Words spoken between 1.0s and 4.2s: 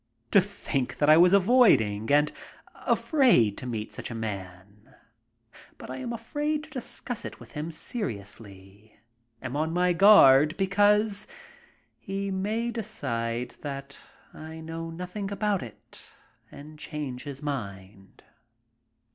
I was avoiding and afraid to meet such a